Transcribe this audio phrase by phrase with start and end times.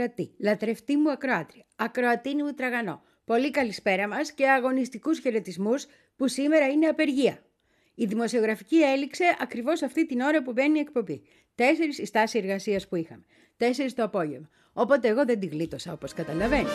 [0.00, 3.02] ακροατή, λατρευτή μου ακροάτρια, ακροατίνη μου τραγανό.
[3.24, 5.86] Πολύ καλησπέρα μας και αγωνιστικούς χαιρετισμούς
[6.16, 7.38] που σήμερα είναι απεργία.
[7.94, 11.22] Η δημοσιογραφική έληξε ακριβώς αυτή την ώρα που μπαίνει η εκπομπή.
[11.54, 13.24] Τέσσερις η στάση εργασίας που είχαμε.
[13.56, 14.48] Τέσσερις το απόγευμα.
[14.72, 16.68] Οπότε εγώ δεν την γλίτωσα όπως καταλαβαίνει.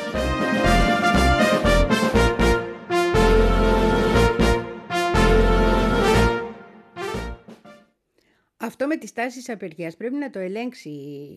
[8.66, 10.90] Αυτό με τις τάσεις απεργίας πρέπει να το ελέγξει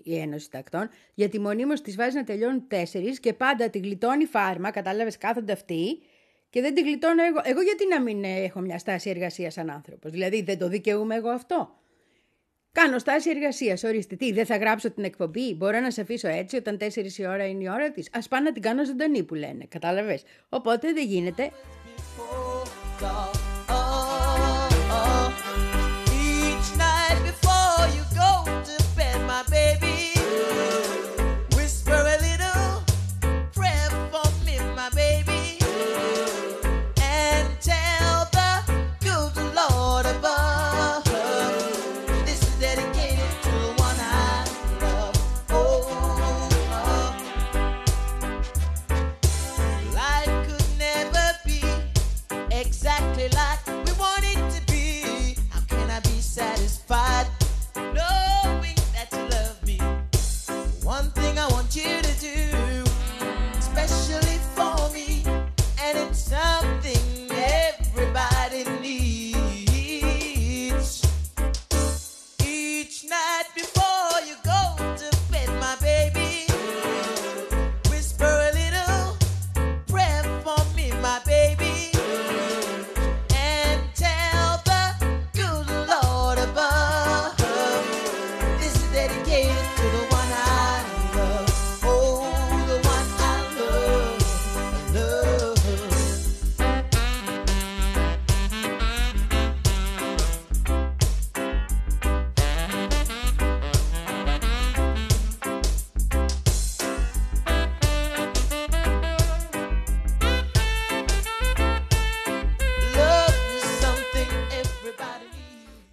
[0.04, 4.70] η Ένωση Τακτών, γιατί μονίμως τις βάζει να τελειώνουν τέσσερις και πάντα τη γλιτώνει φάρμα,
[4.70, 5.98] κατάλαβες κάθονται αυτοί
[6.50, 7.40] και δεν τη γλιτώνω εγώ.
[7.42, 11.28] Εγώ γιατί να μην έχω μια στάση εργασίας σαν άνθρωπος, δηλαδή δεν το δικαιούμαι εγώ
[11.28, 11.72] αυτό.
[12.72, 13.82] Κάνω στάση εργασίας.
[13.82, 15.54] Ορίστε, τι, δεν θα γράψω την εκπομπή.
[15.54, 18.08] Μπορώ να σε αφήσω έτσι όταν 4 η ώρα είναι η ώρα της.
[18.12, 19.66] Α πάω να την κάνω ζωντανή που λένε.
[19.68, 20.22] Κατάλαβες.
[20.48, 21.50] Οπότε δεν γίνεται.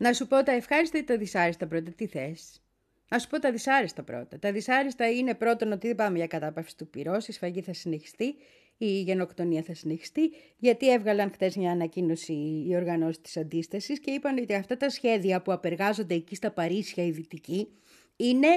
[0.05, 2.61] Να σου πω τα ευχάριστα ή τα δυσάρεστα πρώτα, τι θες;
[3.09, 4.39] Να σου πω τα δυσάρεστα πρώτα.
[4.39, 8.35] Τα δυσάρεστα είναι πρώτον ότι δεν πάμε για κατάπαυση του πυρός, η σφαγή θα συνεχιστεί,
[8.77, 12.33] η γενοκτονία θα συνεχιστεί, γιατί έβγαλαν χτες μια ανακοίνωση
[12.67, 17.05] οι οργανώσεις της αντίστασης και είπαν ότι αυτά τα σχέδια που απεργάζονται εκεί στα Παρίσια
[17.05, 17.67] οι δυτικοί
[18.16, 18.47] είναι,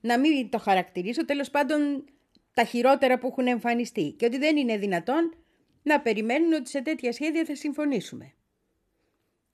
[0.00, 2.04] να μην το χαρακτηρίσω, τέλος πάντων
[2.54, 5.34] τα χειρότερα που έχουν εμφανιστεί και ότι δεν είναι δυνατόν
[5.82, 8.35] να περιμένουν ότι σε τέτοια σχέδια θα συμφωνήσουμε.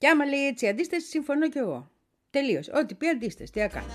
[0.03, 1.91] Και άμα λέει έτσι αντίσταση, συμφωνώ κι εγώ.
[2.29, 2.61] Τελείω.
[2.73, 3.85] Ό,τι πει αντίσταση, τι έκανε.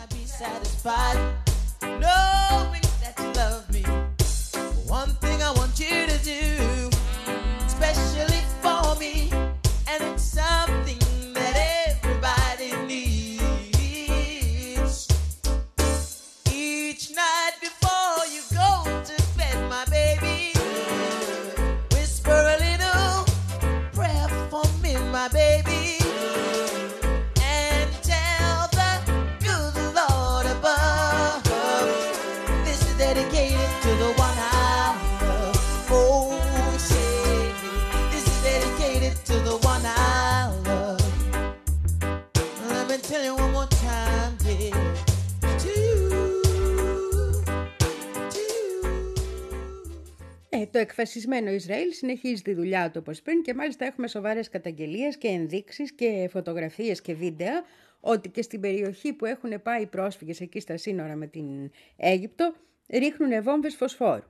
[50.71, 55.29] Το εκφασισμένο Ισραήλ συνεχίζει τη δουλειά του όπως πριν και μάλιστα έχουμε σοβαρές καταγγελίες και
[55.29, 57.62] ενδείξεις και φωτογραφίες και βίντεο
[58.00, 62.55] ότι και στην περιοχή που έχουν πάει οι πρόσφυγες εκεί στα σύνορα με την Αίγυπτο
[62.88, 64.23] ρίχνουν βόμβες φωσφόρου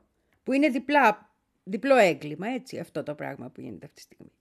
[0.42, 4.32] που είναι διπλά, διπλό έγκλημα έτσι αυτό το πράγμα που γίνεται αυτή τη στιγμή.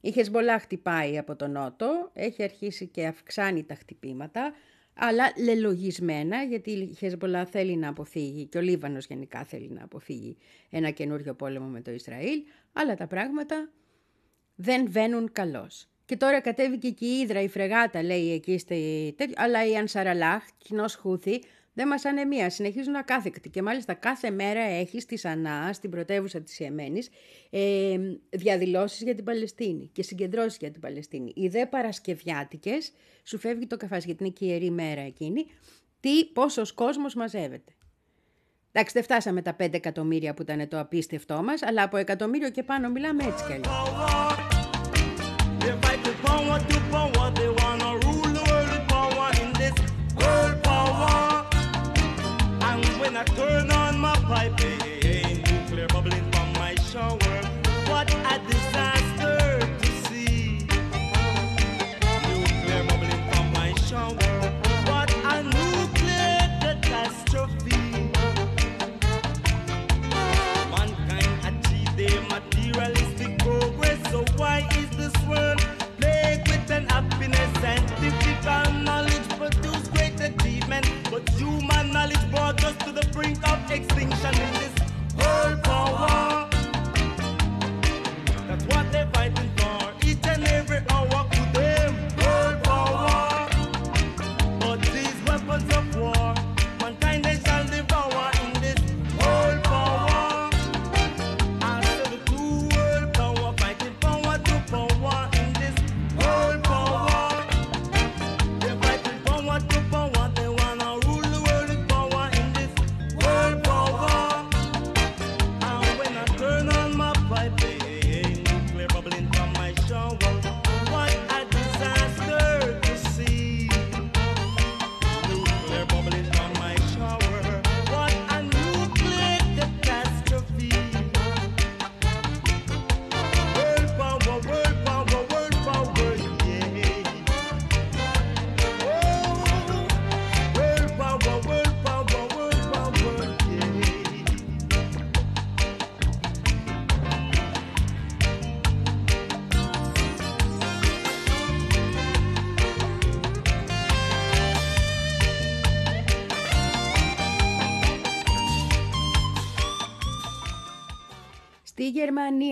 [0.00, 4.54] Η Χεσμολά χτυπάει από τον Νότο, έχει αρχίσει και αυξάνει τα χτυπήματα
[4.94, 10.36] αλλά λελογισμένα, γιατί η Χεσμολά θέλει να αποφύγει και ο Λίβανος γενικά θέλει να αποφύγει
[10.70, 12.42] ένα καινούριο πόλεμο με το Ισραήλ,
[12.72, 13.70] αλλά τα πράγματα
[14.54, 15.88] δεν βαίνουν καλώς.
[16.04, 19.14] Και τώρα κατέβηκε και η Ήδρα, η φρεγάτα, λέει εκεί, στη...
[19.34, 21.42] αλλά η Ανσαραλάχ, κοινός Χούθη,
[21.74, 26.58] δεν μας ανεμία, συνεχίζουν ακάθεκτοι και μάλιστα κάθε μέρα έχεις στη Σανά, στην πρωτεύουσα της
[26.60, 27.08] Ιεμένης,
[27.50, 27.96] ε,
[28.30, 31.32] διαδηλώσεις για την Παλαιστίνη και συγκεντρώσεις για την Παλαιστίνη.
[31.36, 32.92] Οι δε Παρασκευιάτικες,
[33.24, 35.46] σου φεύγει το καφάς γιατί είναι και ιερή μέρα εκείνη,
[36.00, 37.72] τι, πόσος κόσμος μαζεύεται.
[38.72, 42.62] Εντάξει, δεν φτάσαμε τα 5 εκατομμύρια που ήταν το απίστευτό μας, αλλά από εκατομμύριο και
[42.62, 44.33] πάνω μιλάμε έτσι κι αλλιώς.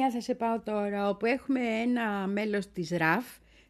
[0.02, 3.24] Γερμανία θα σε πάω τώρα, όπου έχουμε ένα μέλος της ΡΑΦ,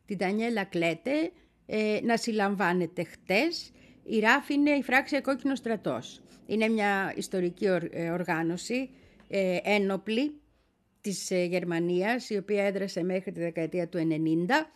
[0.07, 1.31] την Τανιέλα Κλέτε,
[1.67, 3.73] ε, να συλλαμβάνεται χτες.
[4.05, 6.23] Η ΡΑΦ είναι η φράξια Κόκκινος Στρατός.
[6.47, 8.91] Είναι μια ιστορική ε, οργάνωση,
[9.29, 10.41] ε, ένοπλη
[11.01, 14.71] της ε, Γερμανίας, η οποία έδρασε μέχρι τη δεκαετία του 90.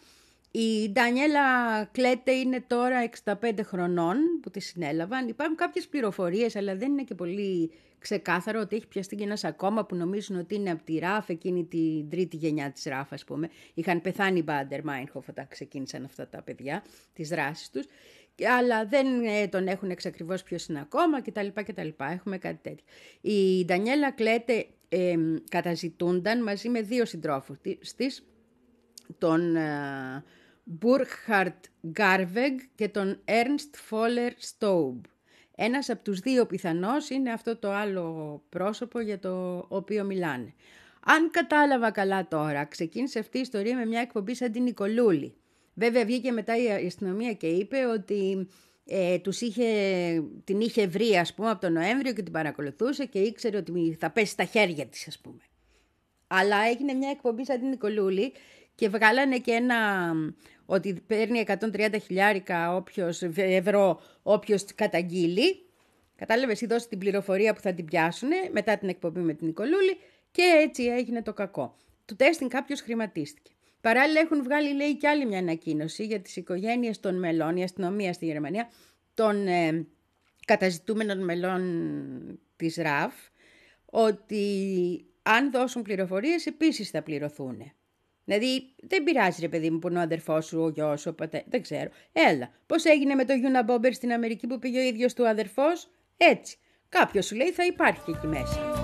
[0.50, 5.28] Η Ντανιέλα Κλέτε είναι τώρα 65 χρονών που τη συνέλαβαν.
[5.28, 9.86] Υπάρχουν κάποιες πληροφορίες, αλλά δεν είναι και πολύ ξεκάθαρο ότι έχει πιαστεί και ένας ακόμα
[9.86, 13.50] που νομίζουν ότι είναι από τη ΡΑΦ, εκείνη τη τρίτη γενιά της ΡΑΦ ας πούμε.
[13.74, 17.86] Είχαν πεθάνει Μπάντερ Μάινχοφ όταν ξεκίνησαν αυτά τα παιδιά, τις δράσεις τους.
[18.58, 21.46] Αλλά δεν ε, τον έχουν εξακριβώσει ποιος είναι ακόμα κτλ.
[21.54, 21.88] κτλ.
[21.98, 22.84] Έχουμε κάτι τέτοιο.
[23.20, 25.14] Η Ντανιέλα Κλέτε ε,
[25.48, 27.58] καταζητούνταν μαζί με δύο συντρόφους
[27.96, 28.24] της,
[29.18, 30.24] τον ε,
[30.64, 35.04] Μπούρκχαρτ Γκάρβεγκ και τον Έρνστ Φόλκερ Στάουμπ.
[35.56, 40.54] Ένας από τους δύο πιθανώς είναι αυτό το άλλο πρόσωπο για το οποίο μιλάνε.
[41.08, 45.34] Αν κατάλαβα καλά τώρα, ξεκίνησε αυτή η ιστορία με μια εκπομπή σαν την Νικολούλη.
[45.74, 48.48] Βέβαια βγήκε μετά η αστυνομία και είπε ότι
[48.84, 49.64] ε, τους είχε,
[50.44, 54.10] την είχε βρει ας πούμε από τον Νοέμβριο και την παρακολουθούσε και ήξερε ότι θα
[54.10, 55.40] πέσει στα χέρια της ας πούμε.
[56.26, 58.32] Αλλά έγινε μια εκπομπή σαν την Νικολούλη
[58.76, 60.12] και βγάλανε και ένα
[60.66, 65.64] ότι παίρνει 130 χιλιάρικα όποιος, ευρώ όποιος καταγγείλει.
[66.16, 69.96] Κατάλαβες ή δώσει την πληροφορία που θα την πιάσουν μετά την εκπομπή με την Νικολούλη
[70.30, 71.76] και έτσι έγινε το κακό.
[72.04, 73.50] Του τέστην κάποιος χρηματίστηκε.
[73.80, 78.12] Παράλληλα έχουν βγάλει λέει και άλλη μια ανακοίνωση για τις οικογένειες των μελών, η αστυνομία
[78.12, 78.68] στη Γερμανία,
[79.14, 79.86] των ε,
[80.46, 81.62] καταζητούμενων μελών
[82.56, 83.14] της ΡΑΦ,
[83.84, 84.44] ότι
[85.22, 87.72] αν δώσουν πληροφορίες επίσης θα πληρωθούν.
[88.26, 91.26] Δηλαδή, δεν πειράζει ρε παιδί μου που είναι ο αδερφός σου, ο γιος σου, ο
[91.46, 91.90] Δεν ξέρω.
[92.12, 92.50] Έλα.
[92.66, 96.56] Πώς έγινε με το Γιούνα Μπόμπερ στην Αμερική που πήγε ο ίδιος του αδερφός; Έτσι.
[96.88, 98.75] Κάποιος σου λέει θα υπάρχει εκεί μέσα.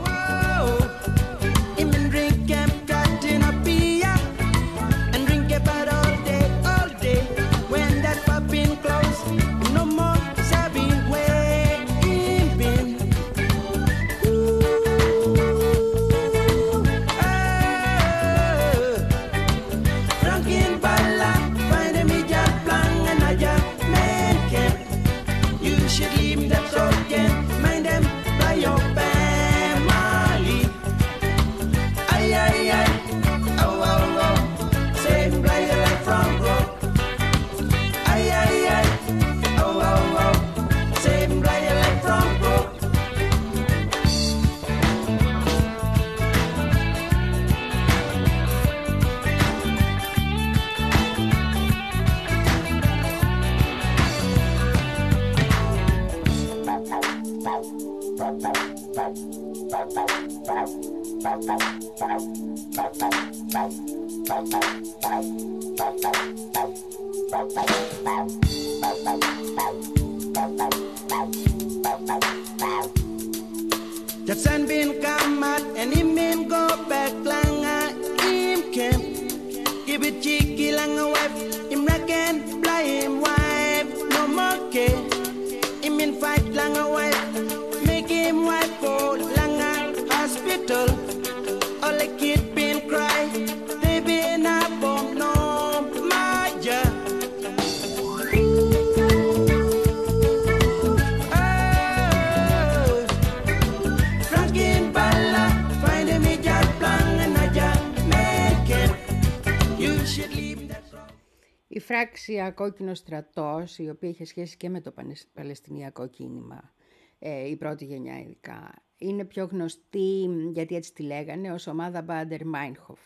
[112.43, 114.93] Φράξια Κόκκινο Στρατός, η οποία είχε σχέση και με το
[115.33, 116.73] Παλαιστινιακό κίνημα,
[117.19, 122.47] ε, η πρώτη γενιά ειδικά, είναι πιο γνωστή, γιατί έτσι τη λέγανε, ως ομάδα Μπάντερ
[122.47, 123.01] Μάινχοφ.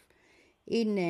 [0.64, 1.02] Είναι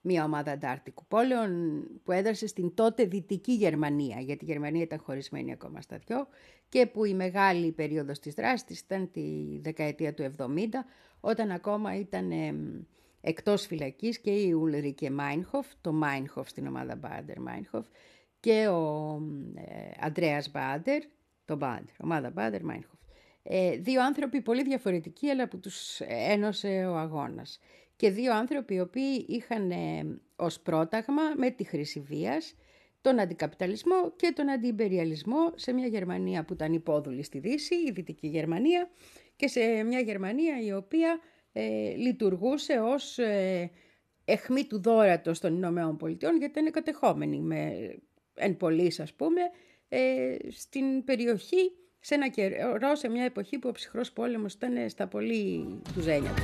[0.00, 5.52] μια ομάδα αντάρτικου πόλεων που έδρασε στην τότε Δυτική Γερμανία, γιατί η Γερμανία ήταν χωρισμένη
[5.52, 6.26] ακόμα στα δυο
[6.68, 10.44] και που η μεγάλη περίοδος της δράσης ήταν τη δεκαετία του 70,
[11.20, 12.30] όταν ακόμα ήταν
[13.20, 17.86] εκτός φυλακής και η Ουλρίκε Μάινχοφ, το Μάινχοφ στην ομάδα Μπάντερ Μάινχοφ
[18.40, 19.12] και ο
[19.54, 21.02] ε, Αντρέας Μπάντερ,
[21.44, 22.98] το Μπάντερ, ομάδα Μπάντερ Μάινχοφ.
[23.42, 27.58] Ε, δύο άνθρωποι πολύ διαφορετικοί αλλά που τους ένωσε ο αγώνας
[27.96, 32.54] και δύο άνθρωποι οι οποίοι είχαν ε, ως πρόταγμα με τη χρήση βίας
[33.00, 38.26] τον αντικαπιταλισμό και τον αντιυμπεριαλισμό σε μια Γερμανία που ήταν υπόδουλη στη Δύση, η Δυτική
[38.26, 38.90] Γερμανία,
[39.36, 41.20] και σε μια Γερμανία η οποία
[41.52, 43.70] ε, λειτουργούσε ως ε,
[44.24, 47.72] αιχμή του δόρατος των Ηνωμένων Πολιτειών γιατί ήταν κατεχόμενη με
[48.34, 49.40] εν πολλής ας πούμε
[49.88, 55.06] ε, στην περιοχή σε ένα καιρό, σε μια εποχή που ο ψυχρός πόλεμος ήταν στα
[55.06, 56.34] πολύ του ζένια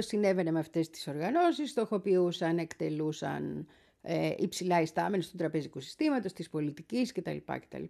[0.00, 0.06] του.
[0.06, 3.66] συνέβαινε με αυτές τις οργανώσεις, στοχοποιούσαν, εκτελούσαν
[4.02, 7.36] ε, υψηλά ιστάμενους του τραπεζικού συστήματος, της πολιτικής κτλ.
[7.44, 7.84] κτλ.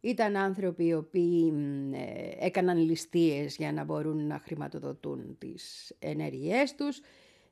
[0.00, 1.54] Ήταν άνθρωποι οι οποίοι
[1.92, 7.00] ε, έκαναν ληστείες για να μπορούν να χρηματοδοτούν τις ενέργειές τους.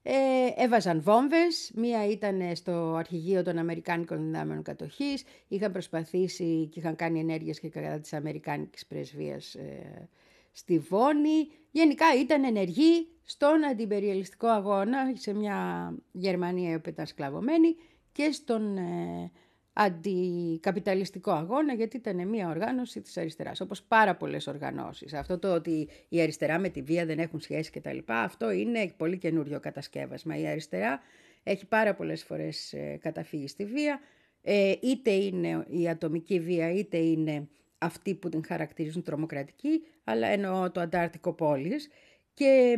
[0.07, 0.13] Ε,
[0.57, 7.21] έβαζαν βόμβες, μία ήταν στο αρχηγείο των Αμερικάνικων Δυνάμεων Κατοχής, είχαν προσπαθήσει και είχαν κάνει
[7.21, 10.09] ενέργειες και κατά της Αμερικάνικης Πρεσβείας ε,
[10.53, 11.49] στη Βόνη.
[11.71, 17.77] Γενικά ήταν ενεργοί στον αντιπεριαλιστικό αγώνα σε μια Γερμανία η οποία ήταν σκλαβωμένη
[18.13, 19.31] και στον ε,
[19.73, 25.13] αντικαπιταλιστικό αγώνα γιατί ήταν μια οργάνωση της αριστεράς όπως πάρα πολλές οργανώσεις.
[25.13, 28.51] Αυτό το ότι η αριστερά με τη βία δεν έχουν σχέση και τα λοιπά αυτό
[28.51, 30.39] είναι πολύ καινούριο κατασκεύασμα.
[30.39, 31.01] Η αριστερά
[31.43, 34.01] έχει πάρα πολλές φορές ε, καταφύγει στη βία
[34.43, 40.71] ε, είτε είναι η ατομική βία είτε είναι αυτοί που την χαρακτηρίζουν τρομοκρατική αλλά εννοώ
[40.71, 41.89] το αντάρτικο πόλης
[42.35, 42.77] και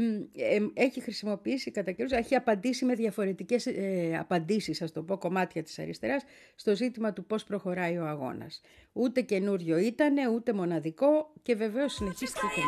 [0.74, 5.78] έχει χρησιμοποιήσει κατά καιρούς, έχει απαντήσει με διαφορετικές ε, απαντήσεις, ας το πω, κομμάτια της
[5.78, 8.60] αριστεράς, στο ζήτημα του πώς προχωράει ο αγώνας.
[8.92, 12.60] Ούτε καινούριο ήτανε, ούτε μοναδικό και βεβαίως συνεχίστηκε.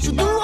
[0.00, 0.35] 主公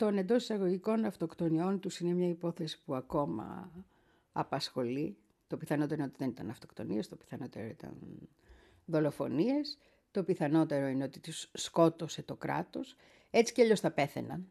[0.00, 3.72] των εντός εισαγωγικών αυτοκτονιών τους είναι μια υπόθεση που ακόμα
[4.32, 5.16] απασχολεί.
[5.46, 7.92] Το πιθανότερο είναι ότι δεν ήταν αυτοκτονίες, το πιθανότερο ήταν
[8.84, 9.78] δολοφονίες,
[10.10, 12.96] το πιθανότερο είναι ότι τους σκότωσε το κράτος.
[13.30, 14.50] Έτσι κι αλλιώς θα πέθαιναν.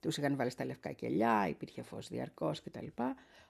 [0.00, 2.86] Τους είχαν βάλει στα λευκά κελιά, υπήρχε φως διαρκώς κτλ.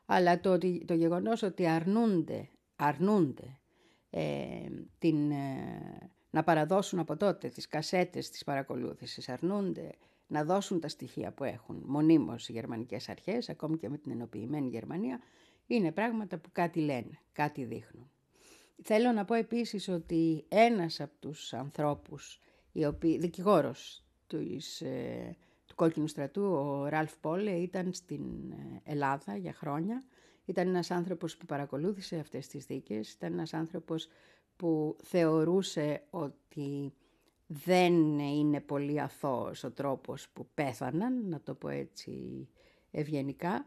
[0.06, 3.58] Αλλά το, το γεγονός ότι αρνούνται, αρνούνται
[4.10, 9.90] ε, την, ε, να παραδώσουν από τότε τις κασέτες της παρακολούθησης, αρνούνται
[10.28, 14.68] να δώσουν τα στοιχεία που έχουν μονίμως οι γερμανικές αρχές, ακόμη και με την ενοποιημένη
[14.68, 15.20] Γερμανία,
[15.66, 18.10] είναι πράγματα που κάτι λένε, κάτι δείχνουν.
[18.82, 22.40] Θέλω να πω επίσης ότι ένας από τους ανθρώπους,
[22.72, 24.36] οι οποίοι, δικηγόρος του,
[24.80, 25.30] ε,
[25.66, 30.04] του Κόκκινου Στρατού, ο Ραλφ Πόλε, ήταν στην ε, Ελλάδα για χρόνια.
[30.44, 34.08] Ήταν ένας άνθρωπος που παρακολούθησε αυτές τις δίκες, ήταν ένας άνθρωπος
[34.56, 36.92] που θεωρούσε ότι
[37.50, 42.48] δεν είναι πολύ αθώος ο τρόπος που πέθαναν, να το πω έτσι
[42.90, 43.66] ευγενικά,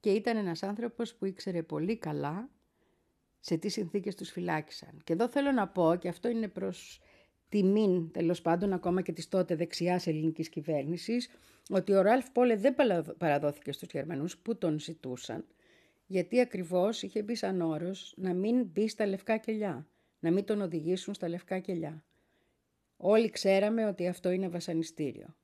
[0.00, 2.50] και ήταν ένας άνθρωπος που ήξερε πολύ καλά
[3.40, 5.00] σε τι συνθήκες τους φυλάκισαν.
[5.04, 7.00] Και εδώ θέλω να πω, και αυτό είναι προς
[7.48, 11.28] τιμήν τέλος πάντων ακόμα και της τότε δεξιάς ελληνικής κυβέρνησης,
[11.70, 12.74] ότι ο Ράλφ Πόλε δεν
[13.18, 15.44] παραδόθηκε στους Γερμανούς που τον ζητούσαν,
[16.06, 19.88] γιατί ακριβώς είχε μπει σαν όρος να μην μπει στα λευκά κελιά,
[20.18, 22.02] να μην τον οδηγήσουν στα λευκά κελιά.
[23.00, 25.36] Όλοι ξέραμε ότι αυτό είναι βασανιστήριο.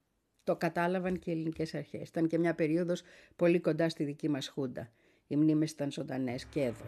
[0.44, 2.08] Το κατάλαβαν και οι ελληνικές αρχές.
[2.08, 3.02] Ήταν και μια περίοδος
[3.36, 4.92] πολύ κοντά στη δική μας χούντα.
[5.26, 6.84] Οι μνήμες ήταν ζωντανές και εδώ.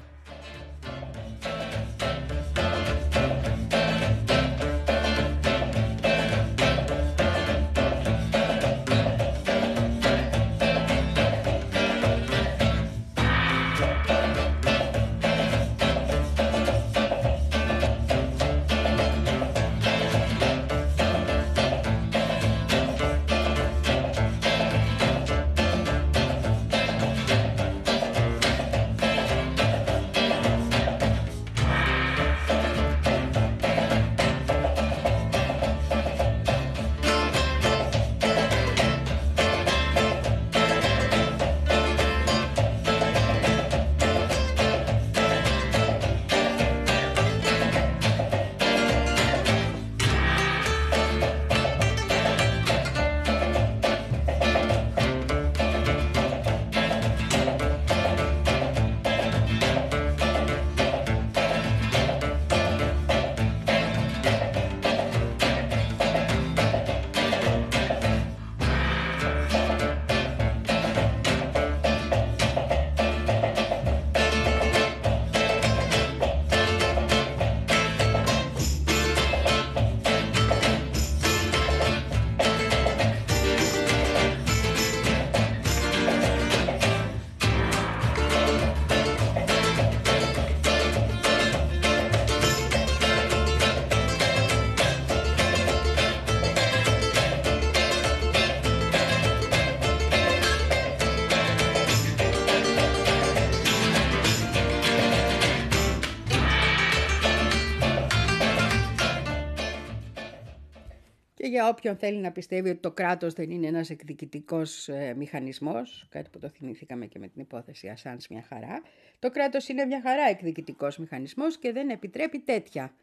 [111.56, 116.30] Για όποιον θέλει να πιστεύει ότι το κράτος δεν είναι ένας εκδικητικός ε, μηχανισμός, κάτι
[116.30, 118.82] που το θυμηθήκαμε και με την υπόθεση Ασάνς μια χαρά,
[119.18, 122.94] το κράτος είναι μια χαρά εκδικητικός μηχανισμός και δεν επιτρέπει τέτοια.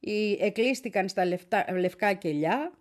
[0.00, 1.24] Οι εκλείστηκαν στα
[1.72, 2.72] λευκά κελιά,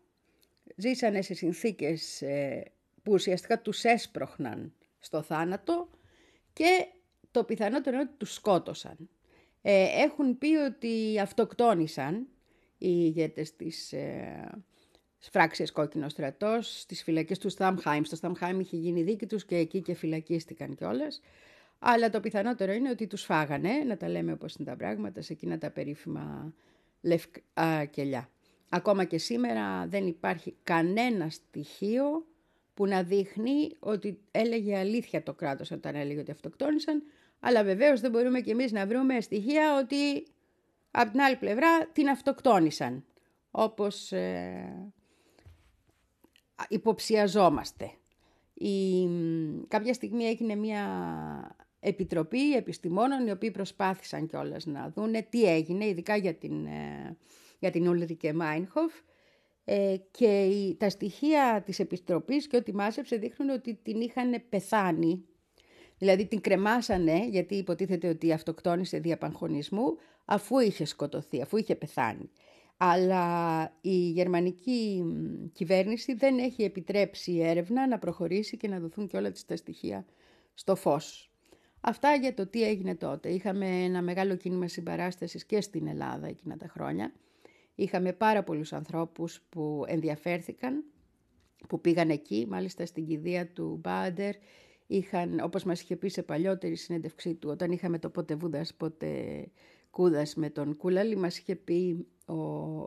[0.75, 2.63] ζήσανε σε συνθήκες ε,
[3.03, 5.89] που ουσιαστικά τους έσπροχναν στο θάνατο
[6.53, 6.87] και
[7.31, 9.09] το πιθανότερο είναι ότι τους σκότωσαν.
[9.61, 12.27] Ε, έχουν πει ότι αυτοκτόνησαν
[12.77, 14.49] οι ηγέτες της ε,
[15.29, 18.03] Φράξιε κόκκινο στρατός στις φυλακές του Σταμχάιμ.
[18.03, 21.21] Στο Σταμχάιμ είχε γίνει δίκη τους και εκεί και φυλακίστηκαν κιόλας.
[21.79, 25.33] Αλλά το πιθανότερο είναι ότι τους φάγανε, να τα λέμε όπως είναι τα πράγματα, σε
[25.33, 26.53] εκείνα τα περίφημα
[27.01, 28.29] λευκά κελιά.
[28.69, 32.25] Ακόμα και σήμερα δεν υπάρχει κανένα στοιχείο
[32.73, 37.03] που να δείχνει ότι έλεγε αλήθεια το κράτος όταν έλεγε ότι αυτοκτόνησαν,
[37.39, 40.27] αλλά βεβαίως δεν μπορούμε κι εμείς να βρούμε στοιχεία ότι
[40.91, 43.05] από την άλλη πλευρά την αυτοκτόνησαν,
[43.51, 44.93] όπως ε,
[46.69, 47.91] υποψιαζόμαστε.
[48.53, 49.07] Η,
[49.67, 50.85] κάποια στιγμή έγινε μια
[51.79, 57.17] επιτροπή επιστημόνων οι οποίοι προσπάθησαν κιόλας να δούνε τι έγινε, ειδικά για την, ε,
[57.59, 58.93] για την Ούλρικε Μάινχοφ
[59.65, 65.25] ε, και τα στοιχεία της επιτροπής και ό,τι μάσεψε δείχνουν ότι την είχαν πεθάνει
[66.01, 72.29] Δηλαδή την κρεμάσανε γιατί υποτίθεται ότι αυτοκτόνησε διαπαγχωνισμού αφού είχε σκοτωθεί, αφού είχε πεθάνει.
[72.83, 75.03] Αλλά η γερμανική
[75.53, 80.05] κυβέρνηση δεν έχει επιτρέψει η έρευνα να προχωρήσει και να δοθούν και όλα τα στοιχεία
[80.53, 81.31] στο φως.
[81.81, 83.29] Αυτά για το τι έγινε τότε.
[83.29, 87.13] Είχαμε ένα μεγάλο κίνημα συμπαράστασης και στην Ελλάδα εκείνα τα χρόνια.
[87.75, 90.83] Είχαμε πάρα πολλούς ανθρώπους που ενδιαφέρθηκαν,
[91.67, 94.35] που πήγαν εκεί, μάλιστα στην κηδεία του Μπάντερ.
[94.87, 99.07] Είχαν, όπως μας είχε πει σε παλιότερη συνέντευξή του, όταν είχαμε το πότε βούδας, πότε
[99.91, 102.33] κούδας με τον Κούλαλη, μας είχε πει ο,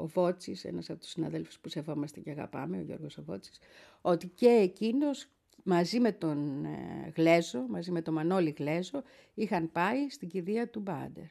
[0.03, 3.59] ο Βότσης, ένας από τους συναδέλφους που σεβόμαστε και αγαπάμε, ο Γιώργος ο Βότσης,
[4.01, 5.29] ότι και εκείνος
[5.63, 9.03] μαζί με τον ε, Γλέζο, μαζί με τον Μανώλη Γλέζο,
[9.35, 11.25] είχαν πάει στην κηδεία του Μπάντερ.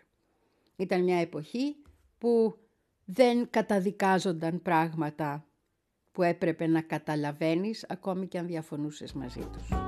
[0.75, 1.75] Ήταν μια εποχή
[2.17, 2.57] που
[3.05, 5.45] δεν καταδικάζονταν πράγματα
[6.11, 9.82] που έπρεπε να καταλαβαίνεις ακόμη και αν διαφωνούσες μαζί τους.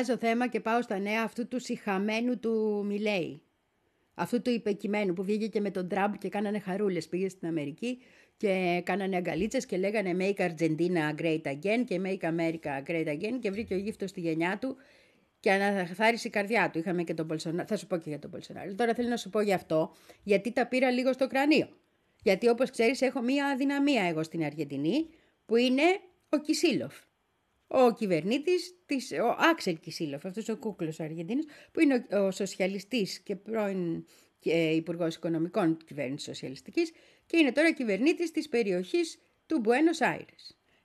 [0.00, 3.42] Αλλάζω θέμα και πάω στα νέα αυτού του συχαμένου του Μιλέη.
[4.14, 7.08] Αυτού του υπεκειμένου που βγήκε και με τον Τραμπ και κάνανε χαρούλες.
[7.08, 8.02] Πήγε στην Αμερική
[8.36, 13.50] και κάνανε αγκαλίτσες και λέγανε Make Argentina great again και Make America great again και
[13.50, 14.76] βρήκε ο γύφτος στη γενιά του
[15.40, 16.78] και αναθάρισε η καρδιά του.
[16.78, 17.66] Είχαμε και τον Πολσονάρο.
[17.68, 18.74] Θα σου πω και για τον Πολσονάρο.
[18.74, 21.68] Τώρα θέλω να σου πω γι' αυτό, γιατί τα πήρα λίγο στο κρανίο.
[22.22, 25.08] Γιατί όπως ξέρεις έχω μία αδυναμία εγώ στην Αργεντινή,
[25.46, 25.82] που είναι
[26.28, 26.94] ο Κισίλοφ
[27.72, 28.74] ο κυβερνήτης,
[29.22, 34.04] ο Άξελ Κισίλοφ, αυτός ο κούκλος ο Αργεντίνος, που είναι ο, ο σοσιαλιστής και πρώην
[34.38, 36.92] και υπουργός οικονομικών της κυβέρνησης σοσιαλιστικής
[37.26, 40.24] και είναι τώρα κυβερνήτης της περιοχής του Μπουένο Άιρε.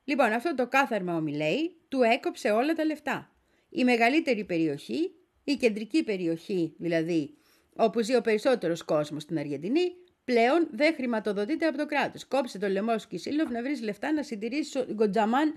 [0.04, 3.36] Λοιπόν, αυτό το κάθαρμα ο Μιλέη του έκοψε όλα τα λεφτά.
[3.69, 5.12] Η μεγαλύτερη περιοχή,
[5.43, 7.38] η κεντρική περιοχή δηλαδή,
[7.76, 9.91] όπου ζει ο περισσότερος κόσμος στην Αργεντινή,
[10.26, 12.28] πλέον δεν χρηματοδοτείται από το κράτος.
[12.28, 15.54] Κόψε το λαιμό σου Κισίλοφ να βρεις λεφτά να συντηρήσεις Γκοντζαμάν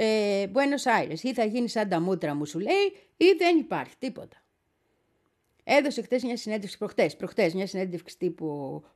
[0.00, 1.22] ε, Buenos Aires.
[1.22, 4.42] Ή θα γίνει σαν τα μούτρα μου σου λέει ή δεν υπάρχει τίποτα.
[5.64, 8.46] Έδωσε χτες μια συνέντευξη, προχτές, προχτές, μια συνέντευξη τύπου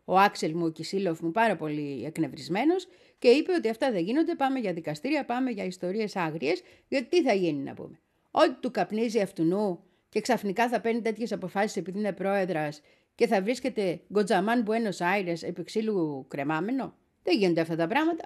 [0.04, 2.86] ο Άξελ μου, ο Κισίλοφ μου, πάρα πολύ εκνευρισμένος
[3.18, 4.34] και είπε ότι αυτά δεν γίνονται.
[4.34, 8.00] Πάμε για δικαστήρια, πάμε για ιστορίες άγριες, γιατί τι θα γίνει να πούμε.
[8.30, 12.80] Ό,τι του καπνίζει αυτού και ξαφνικά θα παίρνει τέτοιες αποφάσεις επειδή είναι πρόεδρας
[13.14, 16.94] και θα βρίσκεται γκοτζαμάν Buenos Aires επί ξύλου κρεμάμενο.
[17.22, 18.24] Δεν γίνονται αυτά τα πράγματα.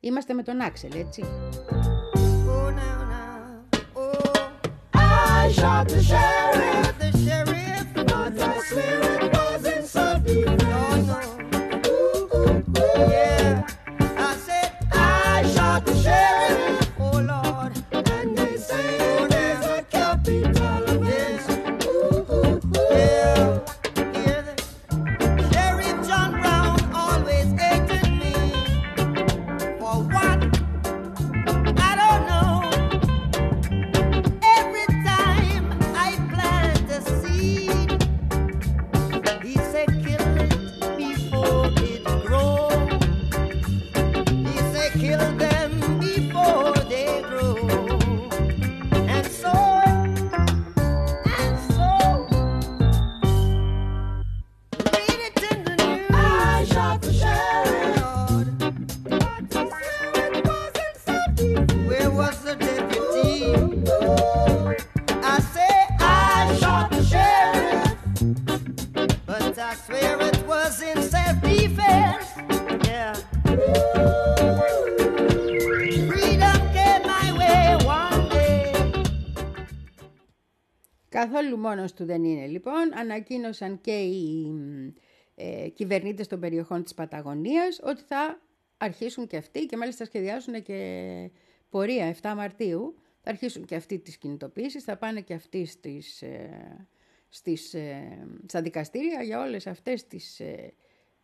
[0.00, 1.22] Είμαστε με τον Άξελ, έτσι.
[5.52, 6.98] shot the sheriff.
[6.98, 7.86] The sheriff.
[7.94, 10.46] But the spirit was so deep.
[10.46, 11.20] No, no.
[11.88, 13.10] Ooh, ooh, ooh.
[13.10, 13.29] Yeah.
[81.60, 82.92] Μόνος του δεν είναι λοιπόν.
[82.94, 84.52] Ανακοίνωσαν και οι
[85.34, 88.40] ε, κυβερνήτες των περιοχών της Παταγωνίας ότι θα
[88.76, 91.30] αρχίσουν και αυτοί και μάλιστα σχεδιάζουν και
[91.70, 92.94] πορεία 7 Μαρτίου.
[93.22, 96.86] Θα αρχίσουν και αυτοί τις κινητοποίησεις, θα πάνε και αυτοί στις, ε,
[97.28, 100.72] στις, ε, στα δικαστήρια για όλες αυτές τις ε,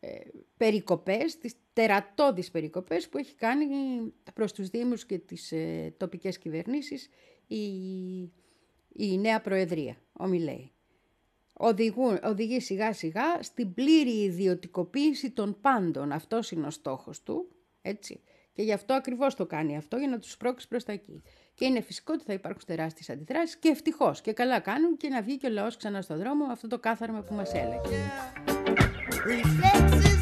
[0.01, 0.18] ε,
[0.57, 3.66] περικοπές, τις τερατώδεις περικοπές που έχει κάνει
[4.35, 7.09] προς τους Δήμους και τις ε, τοπικές κυβερνήσεις
[7.46, 7.61] η,
[8.96, 10.70] η νέα Προεδρία, ο Μιλέη.
[11.52, 16.12] Οδηγούν, οδηγεί σιγά σιγά στην πλήρη ιδιωτικοποίηση των πάντων.
[16.12, 17.48] Αυτός είναι ο στόχος του,
[17.82, 18.20] έτσι.
[18.52, 21.22] Και γι' αυτό ακριβώς το κάνει αυτό, για να τους πρόξει προς τα εκεί.
[21.54, 25.22] Και είναι φυσικό ότι θα υπάρχουν τεράστιες αντιδράσεις και ευτυχώς και καλά κάνουν και να
[25.22, 28.11] βγει και ο λαός ξανά στον δρόμο αυτό το κάθαρμα που μας έλεγε.
[29.26, 30.16] Reflexes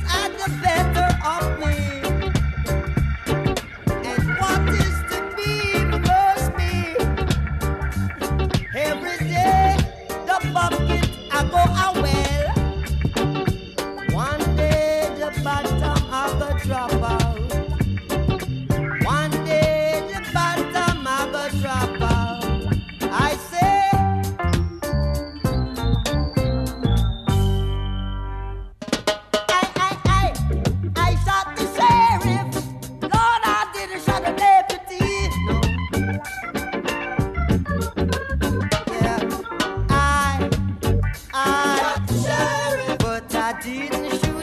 [11.51, 11.94] go out.
[43.65, 44.34] didn't you?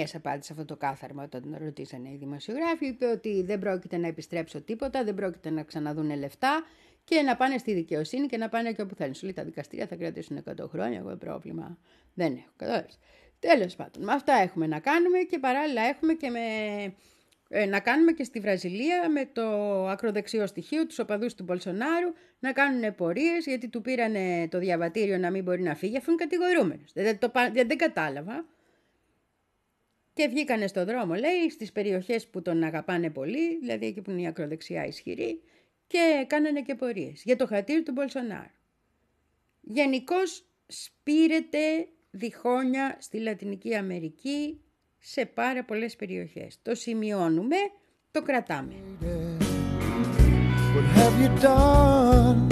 [0.00, 0.10] Me.
[0.10, 2.86] ηρωνίε απάντησε αυτό το κάθαρμα όταν τον ρωτήσανε οι δημοσιογράφοι.
[2.86, 6.64] Είπε ότι δεν πρόκειται να επιστρέψω τίποτα, δεν πρόκειται να ξαναδούν λεφτά
[7.04, 9.14] και να πάνε στη δικαιοσύνη και να πάνε και όπου θέλουν.
[9.14, 10.98] Σου λέει τα δικαστήρια θα κρατήσουν 100 χρόνια.
[10.98, 11.78] Εγώ πρόβλημα
[12.14, 12.52] δεν έχω.
[12.56, 12.88] Κατάλαβε.
[13.38, 16.40] Τέλος πάντων, με αυτά έχουμε να κάνουμε και παράλληλα έχουμε και με.
[17.52, 19.42] Ε, να κάνουμε και στη Βραζιλία με το
[19.86, 24.14] ακροδεξιό στοιχείο, τους οπαδούς του Μπολσονάρου, να κάνουν πορείες γιατί του πήραν
[24.48, 26.92] το διαβατήριο να μην μπορεί να φύγει, αφού είναι κατηγορούμενος.
[26.92, 27.18] Δεν,
[27.52, 28.44] δεν, δεν κατάλαβα
[30.12, 34.20] και βγήκανε στο δρόμο, λέει, στις περιοχές που τον αγαπάνε πολύ, δηλαδή εκεί που είναι
[34.20, 35.42] η ακροδεξιά ισχυρή,
[35.86, 38.46] και κάνανε και πορείες για το χατήρι του Μπολσονάρ.
[39.60, 44.60] Γενικώς σπήρεται διχόνια στη Λατινική Αμερική
[44.98, 46.58] σε πάρα πολλές περιοχές.
[46.62, 47.56] Το σημειώνουμε,
[48.10, 48.74] το κρατάμε.
[51.20, 52.49] you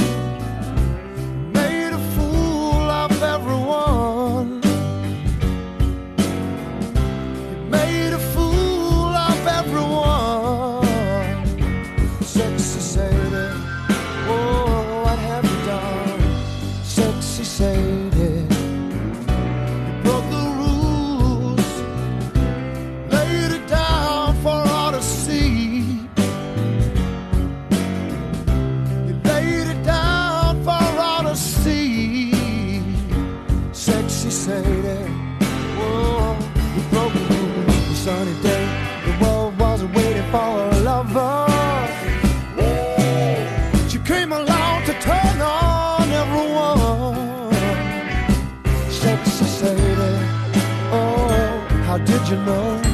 [52.30, 52.87] you know.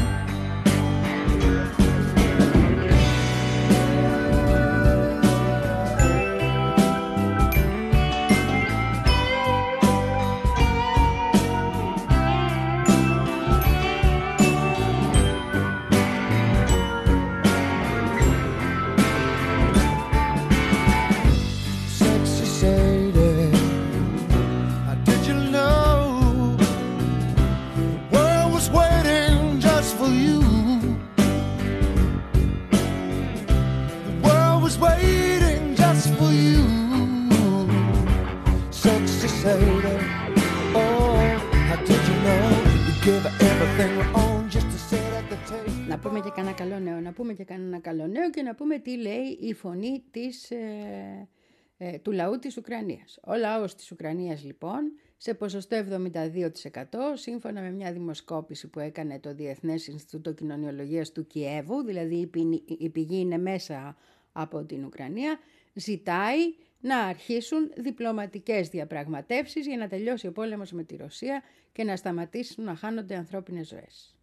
[48.45, 51.29] Να πούμε τι λέει η φωνή της, ε,
[51.77, 53.19] ε, του λαού της Ουκρανίας.
[53.27, 59.35] Ο λαός της Ουκρανίας λοιπόν σε ποσοστό 72% σύμφωνα με μια δημοσκόπηση που έκανε το
[59.35, 62.31] Διεθνές Ινστιτούτο Κοινωνιολογίας του Κιέβου, δηλαδή
[62.79, 63.97] η πηγή είναι μέσα
[64.33, 65.39] από την Ουκρανία,
[65.75, 71.97] ζητάει να αρχίσουν διπλωματικές διαπραγματεύσεις για να τελειώσει ο πόλεμος με τη Ρωσία και να
[71.97, 74.14] σταματήσουν να χάνονται ανθρώπινες ζωές.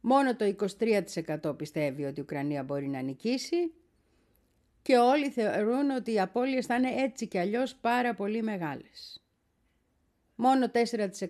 [0.00, 0.56] Μόνο το
[1.44, 3.72] 23% πιστεύει ότι η Ουκρανία μπορεί να νικήσει
[4.82, 9.22] και όλοι θεωρούν ότι οι απώλειες θα είναι έτσι και αλλιώς πάρα πολύ μεγάλες.
[10.34, 10.70] Μόνο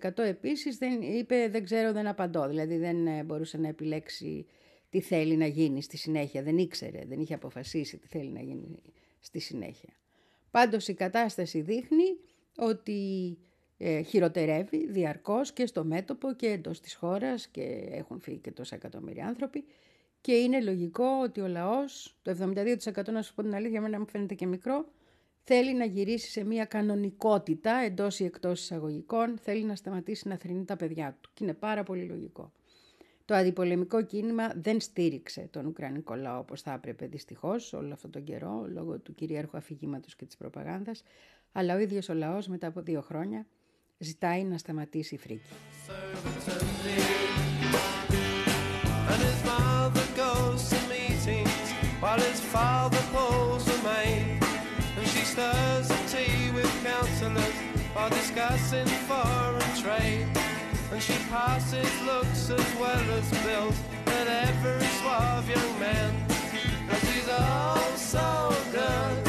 [0.03, 4.47] 4% επίσης δεν, είπε δεν ξέρω δεν απαντώ, δηλαδή δεν ε, μπορούσε να επιλέξει
[4.91, 8.83] τι θέλει να γίνει στη συνέχεια, δεν ήξερε, δεν είχε αποφασίσει τι θέλει να γίνει
[9.21, 9.93] στη συνέχεια.
[10.51, 12.19] Πάντως η κατάσταση δείχνει
[12.57, 13.39] ότι
[13.79, 18.75] ε, χειροτερεύει διαρκώς και στο μέτωπο και εντός της χώρας και έχουν φύγει και τόσα
[18.75, 19.65] εκατομμύρια άνθρωποι.
[20.21, 24.07] Και είναι λογικό ότι ο λαός, το 72% να σου πω την αλήθεια, εμένα μου
[24.07, 24.85] φαίνεται και μικρό,
[25.45, 30.65] θέλει να γυρίσει σε μια κανονικότητα εντός ή εκτός εισαγωγικών, θέλει να σταματήσει να θρυνεί
[30.65, 31.31] τα παιδιά του.
[31.35, 32.53] Και είναι πάρα πολύ λογικό.
[33.25, 38.25] Το αντιπολεμικό κίνημα δεν στήριξε τον Ουκρανικό λαό όπως θα έπρεπε δυστυχώς όλο αυτόν τον
[38.25, 41.03] καιρό λόγω του κυρίαρχου αφηγήματος και της προπαγάνδας,
[41.53, 43.47] αλλά ο ίδιος ο λαός μετά από δύο χρόνια
[43.98, 45.54] ζητάει να σταματήσει η φρίκη.
[60.94, 66.28] And she passes looks as well as bills At every suave young man
[66.88, 69.27] Cause he's all so good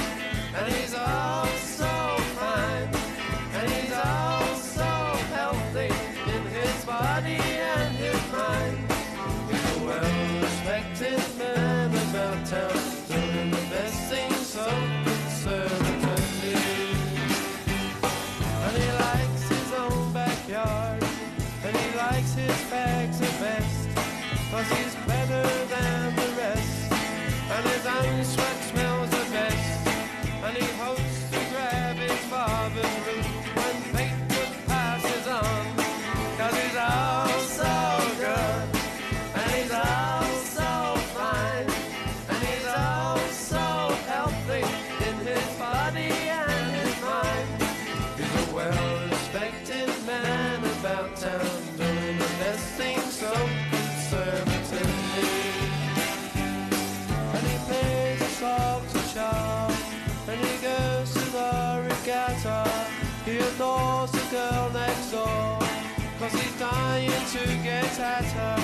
[66.29, 68.57] Cause he's dying to get at her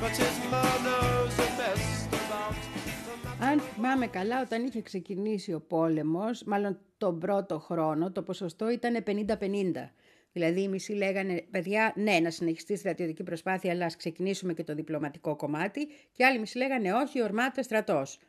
[0.00, 5.60] But his mom knows the best about the Αν θυμάμαι καλά, όταν είχε ξεκινήσει ο
[5.60, 9.92] πόλεμος, μάλλον τον πρώτο χρόνο, το ποσοστό ήταν 50-50.
[10.32, 14.64] Δηλαδή οι μισοί λέγανε, παιδιά, ναι, να συνεχιστεί η στρατιωτική προσπάθεια, αλλά ας ξεκινήσουμε και
[14.64, 15.88] το διπλωματικό κομμάτι.
[16.12, 18.20] Και άλλοι μισοί λέγανε, όχι, ορμάται στρατός.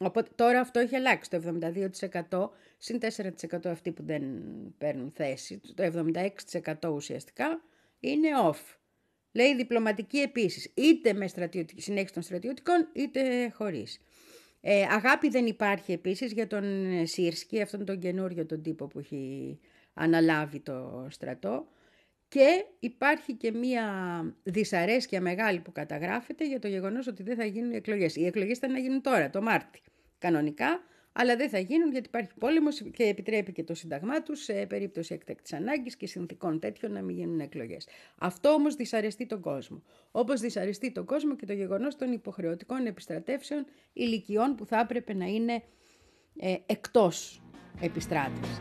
[0.00, 1.30] Οπότε τώρα αυτό έχει αλλάξει.
[1.30, 1.40] Το
[2.30, 4.22] 72% συν 4% αυτοί που δεν
[4.78, 5.82] παίρνουν θέση, το
[6.82, 7.60] 76% ουσιαστικά
[8.10, 8.76] είναι off.
[9.32, 14.00] Λέει διπλωματική επίσης, είτε με στρατιωτική, συνέχιση των στρατιωτικών, είτε χωρίς.
[14.60, 16.64] Ε, αγάπη δεν υπάρχει επίσης για τον
[17.06, 19.58] Σίρσκι, αυτόν τον καινούριο τον τύπο που έχει
[19.94, 21.66] αναλάβει το στρατό.
[22.28, 23.84] Και υπάρχει και μία
[24.42, 28.16] δυσαρέσκεια μεγάλη που καταγράφεται για το γεγονός ότι δεν θα γίνουν οι εκλογές.
[28.16, 29.80] Οι εκλογές θα να γίνουν τώρα, το Μάρτι,
[30.18, 30.80] κανονικά,
[31.18, 35.14] αλλά δεν θα γίνουν γιατί υπάρχει πόλεμος και επιτρέπει και το Σύνταγμά τους σε περίπτωση
[35.14, 37.86] εκτέκτης ανάγκης και συνθήκων τέτοιων να μην γίνουν εκλογές.
[38.18, 39.82] Αυτό όμως δυσαρεστεί τον κόσμο.
[40.10, 45.24] Όπως δυσαρεστεί τον κόσμο και το γεγονός των υποχρεωτικών επιστρατεύσεων ηλικιών που θα έπρεπε να
[45.26, 45.62] είναι
[46.38, 47.42] ε, εκτός
[47.80, 48.60] επιστράτευσης.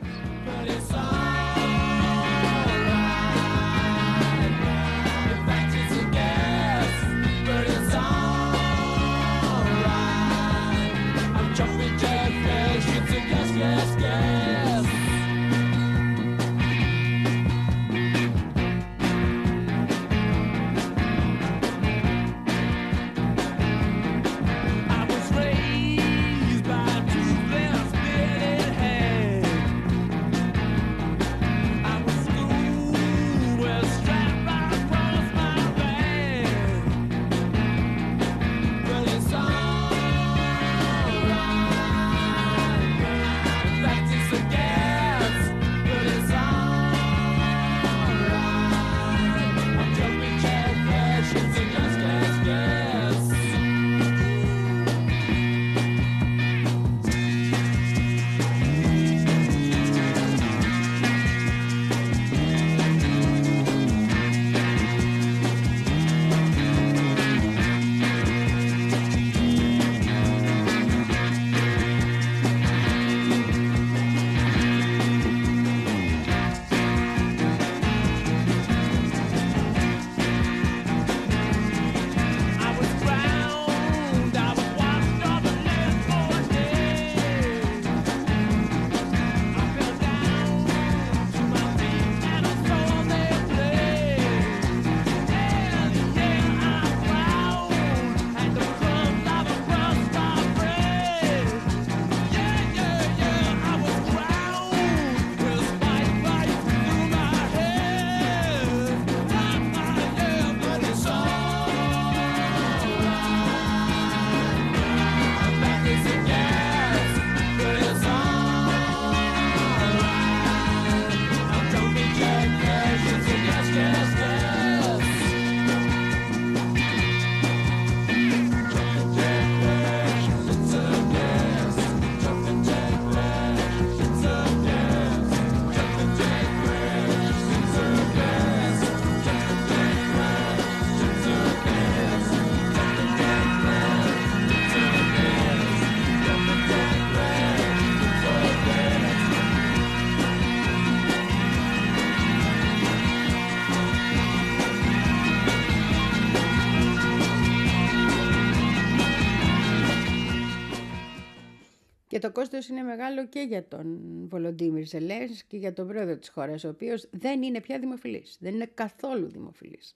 [162.36, 166.70] Κόστος είναι μεγάλο και για τον Βολοντίμιρ Ζελένς και για τον πρόεδρο της χώρας, ο
[166.70, 168.38] οποίος δεν είναι πια δημοφιλής.
[168.40, 169.96] Δεν είναι καθόλου δημοφιλής.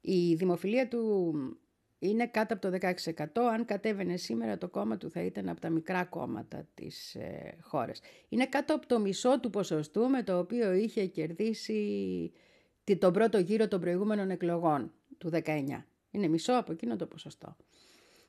[0.00, 1.34] Η δημοφιλία του
[1.98, 2.78] είναι κάτω από το
[3.34, 3.42] 16%.
[3.52, 8.00] Αν κατέβαινε σήμερα το κόμμα του θα ήταν από τα μικρά κόμματα της ε, χώρας.
[8.28, 12.32] Είναι κάτω από το μισό του ποσοστού με το οποίο είχε κερδίσει
[12.98, 15.64] τον πρώτο γύρο των προηγούμενων εκλογών του 19.
[16.10, 17.56] Είναι μισό από εκείνο το ποσοστό.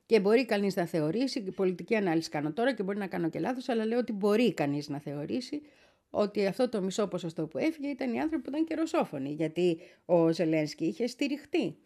[0.10, 3.70] Και μπορεί κανείς να θεωρήσει, πολιτική ανάλυση κάνω τώρα και μπορεί να κάνω και λάθος,
[3.70, 5.62] αλλά λέω ότι μπορεί κανείς να θεωρήσει
[6.10, 9.80] ότι αυτό το μισό ποσοστό που έφυγε ήταν οι άνθρωποι που ήταν και ρωσόφωνοι, γιατί
[10.06, 11.78] ο Ζελένσκι είχε στηριχτεί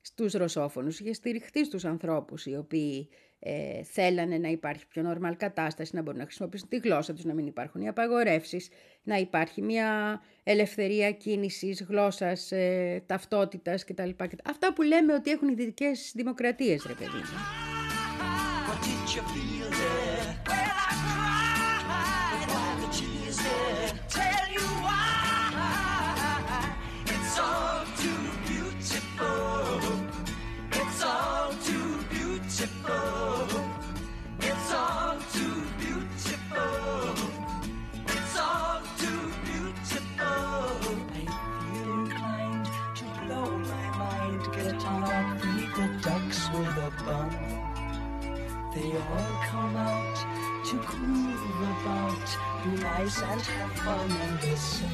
[0.00, 3.08] στους ρωσόφωνους, είχε στηριχτεί στους ανθρώπους οι οποίοι
[3.38, 7.34] ε, θέλανε να υπάρχει πιο νορμάλ κατάσταση, να μπορούν να χρησιμοποιήσουν τη γλώσσα τους, να
[7.34, 8.68] μην υπάρχουν οι απαγορεύσεις,
[9.02, 14.10] να υπάρχει μια ελευθερία κίνησης, γλώσσας, ε, ταυτότητας κτλ.
[14.44, 17.69] Αυτά που λέμε ότι έχουν οι δυτικές δημοκρατίες, ρε παιδί μου.
[18.82, 20.36] did you feel it?
[20.46, 22.48] Well, I cried.
[22.48, 26.74] Why the tears did tell you why?
[27.06, 29.80] It's all too beautiful.
[30.72, 33.48] It's all too beautiful.
[34.40, 37.14] It's all too beautiful.
[38.06, 40.24] It's all too beautiful.
[40.24, 42.66] I feel inclined
[42.96, 44.42] to blow my mind.
[44.54, 47.39] Get on up, feed the ducks with a bun
[53.00, 54.08] nice and have fun
[54.40, 54.90] the sun.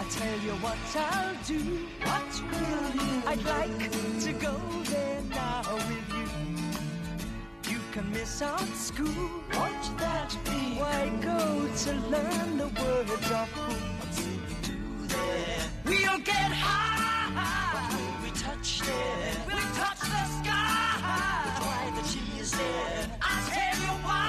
[0.00, 1.60] I tell you what I'll do.
[2.04, 3.22] What will you?
[3.26, 7.72] I'd like to go there now with you.
[7.72, 9.30] You can miss out school.
[9.54, 10.78] Won't that be?
[10.78, 13.72] Why go to learn the words of who?
[13.98, 15.60] What will we do there?
[15.84, 16.91] We'll get high.
[17.34, 19.32] We touch there?
[19.46, 21.92] We'll the sky.
[21.96, 23.18] The cheese there.
[23.22, 24.28] I tell you why.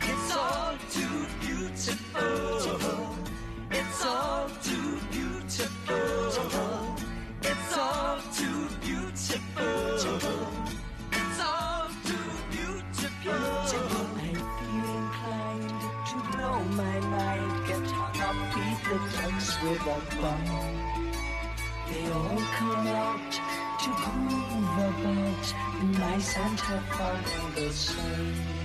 [0.00, 3.16] It's all too beautiful.
[3.70, 6.96] It's all too beautiful.
[7.42, 10.08] It's all too beautiful.
[11.12, 13.32] It's all too beautiful.
[13.32, 20.20] I feel inclined to blow my mind, get hung up, beat the ducks with a
[20.20, 20.51] bum
[22.62, 23.40] connect
[23.82, 25.54] to groove about
[25.98, 28.62] my Santa follow the sun.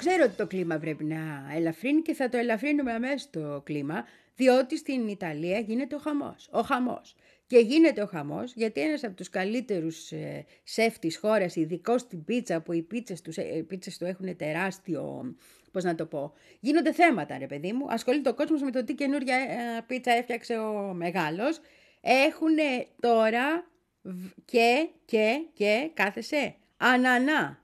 [0.00, 4.04] Ξέρω ότι το κλίμα πρέπει να ελαφρύνει και θα το ελαφρύνουμε αμέσως το κλίμα,
[4.36, 6.48] διότι στην Ιταλία γίνεται ο χαμός.
[6.52, 7.14] Ο χαμός.
[7.46, 12.24] Και γίνεται ο χαμός γιατί ένας από τους καλύτερους ε, σεφ της χώρας, ειδικός στην
[12.24, 15.34] πίτσα, που οι πίτσες, τους, ε, οι πίτσες του έχουν τεράστιο,
[15.72, 18.94] πώς να το πω, γίνονται θέματα ρε παιδί μου, ασχολείται ο κόσμος με το τι
[18.94, 21.60] καινούργια ε, πίτσα έφτιαξε ο μεγάλος,
[22.00, 22.56] έχουν
[23.00, 23.70] τώρα
[24.02, 27.62] β- και, και, και, κάθεσαι, ανανά.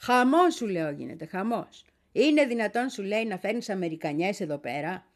[0.00, 1.84] Χαμό σου λέω γίνεται, χαμός.
[2.12, 5.06] Είναι δυνατόν σου λέει να φέρνεις Αμερικανιές εδώ πέρα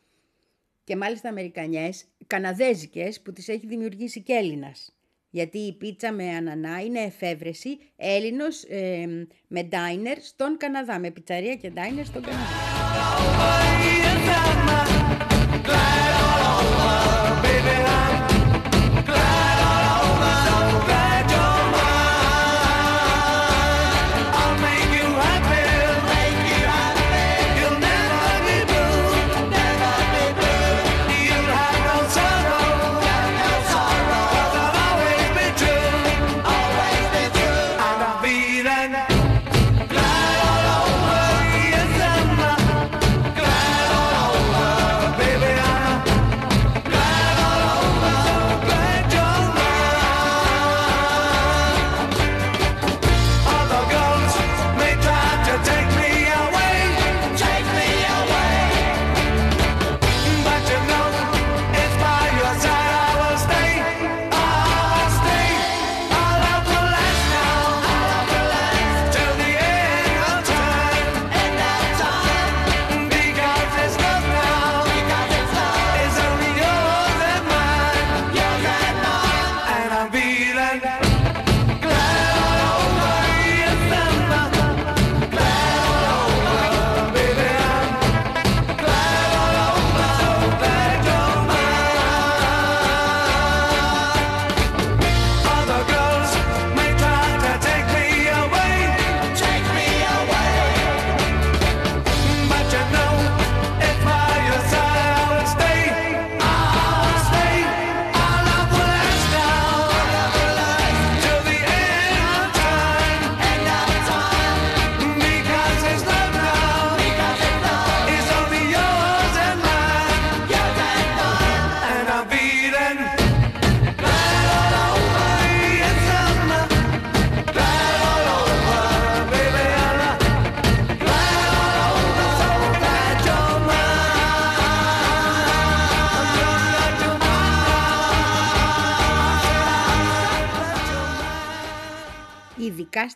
[0.85, 4.97] και μάλιστα Αμερικανιές, Καναδέζικες που τις έχει δημιουργήσει και Έλληνας.
[5.31, 11.55] Γιατί η πίτσα με ανανά είναι εφεύρεση Έλληνος ε, με ντάινερ στον Καναδά, με πιτσαρία
[11.55, 12.47] και ντάινερ στον Καναδά.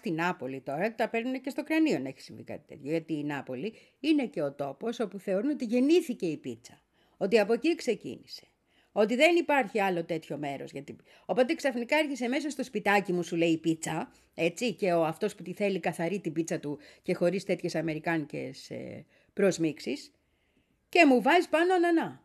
[0.07, 2.91] Ειδικά στην Νάπολη τώρα, τα παίρνουν και στο κρανίο να έχει συμβεί κάτι τέτοιο.
[2.91, 6.81] Γιατί η Νάπολη είναι και ο τόπος όπου θεωρούν ότι γεννήθηκε η πίτσα.
[7.17, 8.43] Ότι από εκεί ξεκίνησε.
[8.93, 10.71] Ότι δεν υπάρχει άλλο τέτοιο μέρος.
[10.71, 10.97] Γιατί...
[11.27, 15.35] Οπότε ξαφνικά έρχεσαι μέσα στο σπιτάκι μου, σου λέει η πίτσα, έτσι, και ο αυτός
[15.35, 20.13] που τη θέλει καθαρή την πίτσα του και χωρίς τέτοιες αμερικάνικες ε, προσμίξεις
[20.89, 22.25] και μου βάζει πάνω ανανά.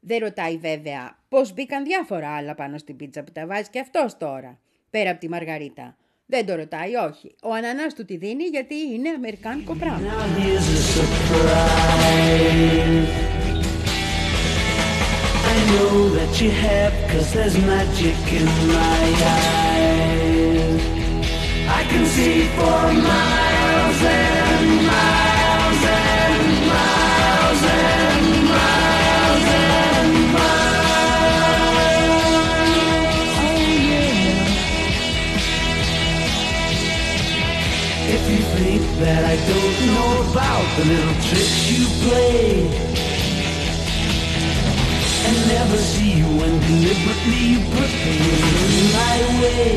[0.00, 4.16] Δεν ρωτάει βέβαια πώς μπήκαν διάφορα άλλα πάνω στην πίτσα που τα βάζει και αυτός
[4.16, 4.60] τώρα,
[4.90, 5.96] πέρα από τη Μαργαρίτα.
[6.30, 7.34] Δεν το ρωτάει, όχι.
[7.42, 9.98] Ο ανανάς του τη δίνει γιατί είναι Αμερικάνικο πράγμα.
[38.58, 42.66] Think that I don't know about the little tricks you play
[45.26, 48.16] and never see you when deliberately you put me
[48.74, 49.74] in my way.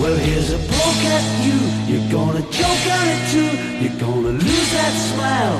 [0.00, 1.58] Well, here's a poke at you.
[1.90, 3.52] You're gonna choke on it too.
[3.82, 5.58] You're gonna lose that smile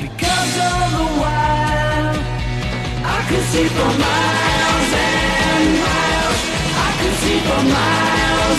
[0.00, 2.16] because all the while
[3.04, 6.40] I can see for miles and miles.
[6.86, 8.56] I could see for miles i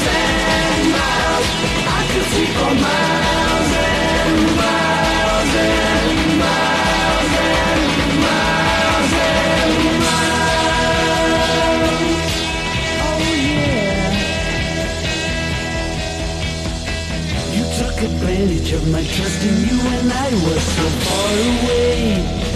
[17.81, 22.51] took advantage of my trust in you when I was so far away.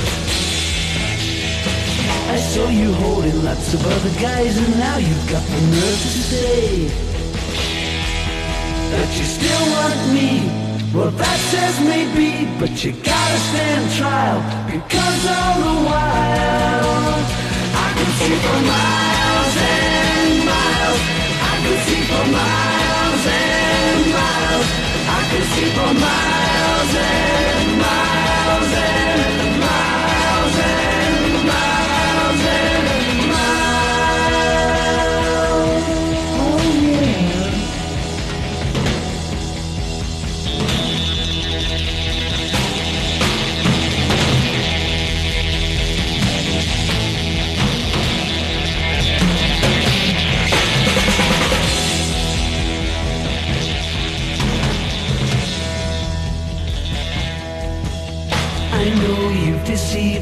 [2.29, 6.11] I saw you holding lots of other guys and now you've got the nerve to
[6.23, 7.04] stay
[8.95, 10.29] that you still want me.
[10.95, 14.39] Well, that says maybe, but you gotta stand trial
[14.71, 17.19] because all the while
[17.85, 21.01] I can see for miles and miles.
[21.51, 24.67] I can see for miles and miles.
[25.19, 29.34] I can see for miles and miles and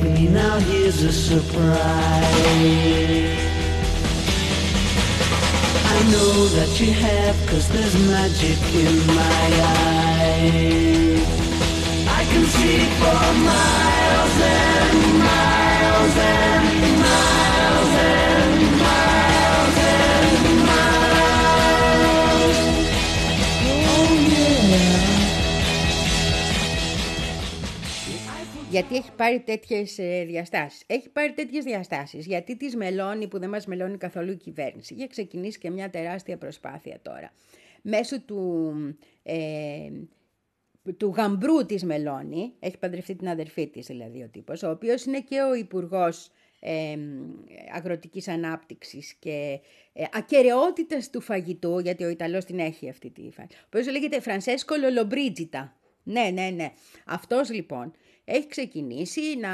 [0.03, 1.73] me, now here's a surprise.
[5.95, 9.47] I know that you have, cause there's magic in my
[10.37, 11.23] eyes.
[12.07, 14.72] I can see for miles
[28.73, 29.95] Γιατί έχει πάρει τέτοιες
[30.25, 30.83] διαστάσεις.
[30.87, 32.25] Έχει πάρει τέτοιες διαστάσεις.
[32.25, 34.93] Γιατί τη μελώνει που δεν μας μελώνει καθόλου η κυβέρνηση.
[34.93, 37.33] Είχε ξεκινήσει και μια τεράστια προσπάθεια τώρα.
[37.81, 38.73] Μέσω του,
[39.23, 39.89] ε,
[40.97, 45.19] του γαμπρού της Μελώνη, έχει παντρευτεί την αδερφή της δηλαδή ο τύπος, ο οποίος είναι
[45.19, 46.97] και ο υπουργός ε,
[47.73, 49.59] αγροτικής ανάπτυξης και
[49.93, 54.21] ε, ακαιρεότητας του φαγητού, γιατί ο Ιταλός την έχει αυτή τη φαγητή, ο οποίος λέγεται
[54.21, 55.77] Φρανσέσκο Λολομπρίτζιτα.
[56.03, 56.71] Ναι, ναι, ναι.
[57.05, 57.93] Αυτός λοιπόν
[58.25, 59.49] έχει ξεκινήσει να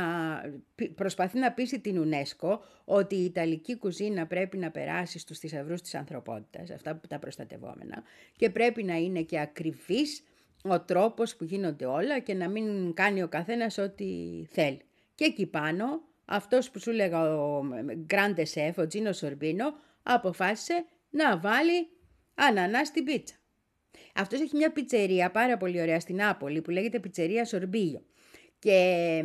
[0.76, 5.82] πι- προσπαθεί να πείσει την UNESCO ότι η Ιταλική κουζίνα πρέπει να περάσει στους θησαυρούς
[5.82, 8.03] της ανθρωπότητας, αυτά που τα προστατευόμενα,
[8.36, 10.24] και πρέπει να είναι και ακριβής
[10.63, 14.05] ο τρόπος που γίνονται όλα και να μην κάνει ο καθένας ό,τι
[14.49, 14.82] θέλει.
[15.15, 17.63] Και εκεί πάνω, αυτός που σου λέγα ο
[17.95, 21.88] Γκράντε Σεφ, ο Τζίνο Σορμπίνο, αποφάσισε να βάλει
[22.36, 23.36] ανανά στην πίτσα.
[24.15, 28.03] Αυτός έχει μια πιτσερία πάρα πολύ ωραία στην Νάπολη που λέγεται πιτσερία Σορμπίλιο.
[28.60, 29.24] Και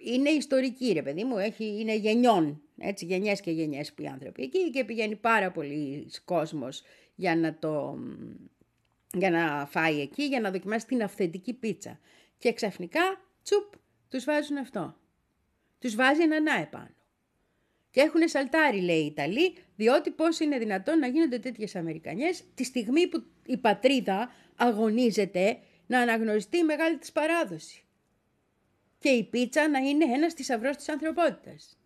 [0.00, 4.42] είναι ιστορική ρε παιδί μου, έχει, είναι γενιών, έτσι, γενιές και γενιές που οι άνθρωποι
[4.42, 6.82] εκεί και πηγαίνει πάρα πολύ κόσμος
[7.14, 7.98] για να, το,
[9.12, 12.00] για να φάει εκεί, για να δοκιμάσει την αυθεντική πίτσα.
[12.38, 13.00] Και ξαφνικά,
[13.42, 13.72] τσουπ,
[14.08, 14.96] τους βάζουν αυτό.
[15.78, 16.94] Τους βάζει ένα επάνω.
[17.90, 22.64] Και έχουν σαλτάρει, λέει οι Ιταλοί, διότι πώς είναι δυνατόν να γίνονται τέτοιες Αμερικανιές τη
[22.64, 27.85] στιγμή που η πατρίδα αγωνίζεται να αναγνωριστεί η μεγάλη της παράδοση.
[29.06, 31.78] Και η πίτσα να είναι ένας θησαυρός της ανθρωπότητας.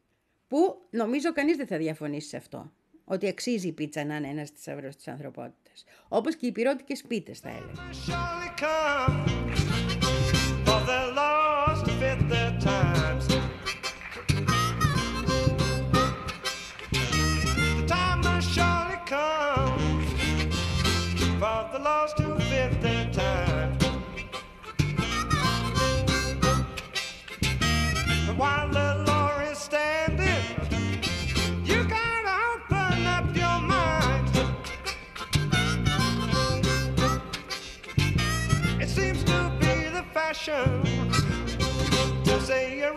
[0.48, 2.72] Που νομίζω κανείς δεν θα διαφωνήσει σε αυτό.
[3.04, 5.84] ότι αξίζει η πίτσα να είναι ένας θησαυρός της ανθρωπότητας.
[6.08, 7.82] Όπως και οι πυρώτικες πίτες θα έλεγα.
[40.30, 42.94] The fashion to say you're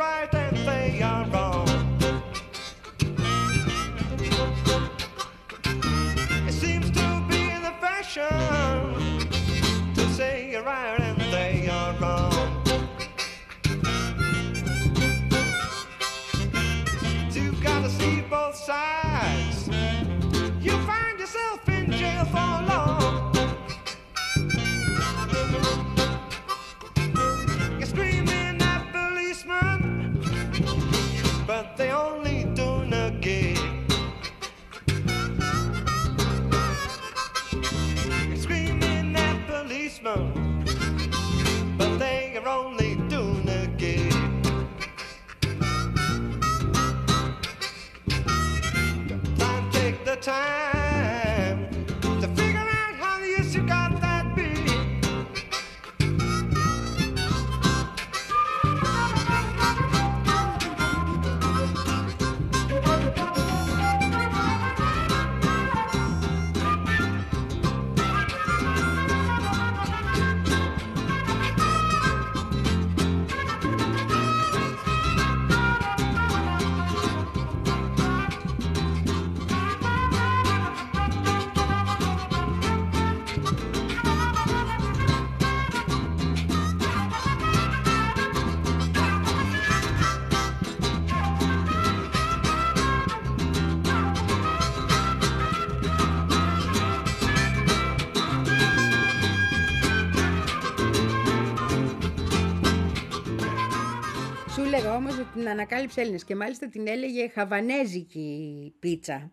[105.34, 109.32] την ανακάλυψε Έλληνες και μάλιστα την έλεγε χαβανέζικη πίτσα,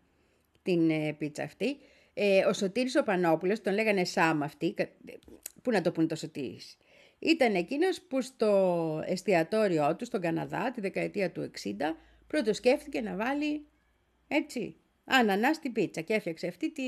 [0.63, 1.77] την ε, πίτσα αυτή.
[2.15, 4.89] Ε, ο Σωτήρης ο Πανόπουλος, τον λέγανε Σάμ αυτή, κα-
[5.63, 6.77] πού να το πούνε το Σωτήρης.
[7.19, 11.97] Ήταν εκείνος που στο εστιατόριό του στον Καναδά τη δεκαετία του 60
[12.27, 13.67] πρώτος σκέφτηκε να βάλει
[14.29, 16.83] έτσι ανανά στην πίτσα και έφτιαξε αυτή τη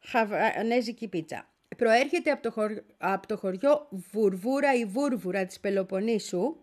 [0.00, 1.48] χαβανέζικη πίτσα.
[1.76, 6.56] Προέρχεται από το, χωριό, από το χωριό Βουρβούρα ή Βούρβουρα της Πελοποννήσου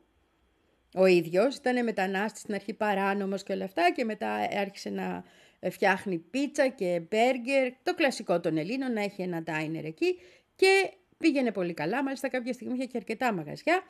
[0.93, 4.29] ο ίδιος ήταν μετανάστης στην αρχή παράνομος και όλα αυτά και μετά
[4.59, 5.23] άρχισε να
[5.69, 10.19] φτιάχνει πίτσα και μπέργκερ, το κλασικό των Ελλήνων, να έχει ένα ντάινερ εκεί
[10.55, 13.83] και πήγαινε πολύ καλά, μάλιστα κάποια στιγμή είχε και αρκετά μαγαζιά